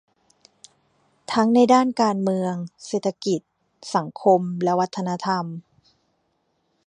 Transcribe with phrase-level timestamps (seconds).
[1.33, 2.53] ทั้งในด้านการเมือง
[2.85, 3.39] เศรษฐกิจ
[3.95, 5.45] สังคม และวัฒนธรรม